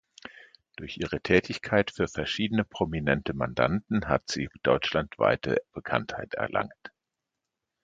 [0.77, 6.91] Durch ihre Tätigkeit für verschiedene prominente Mandanten hat sie deutschlandweite Bekanntheit erlangt.